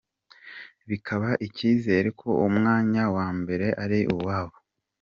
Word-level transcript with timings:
Bikabaha 0.89 1.35
icyizere 1.47 2.07
ko 2.19 2.29
umwanya 2.47 3.03
wa 3.15 3.27
mbere 3.39 3.67
ari 3.83 3.99
uwabo. 4.13 4.55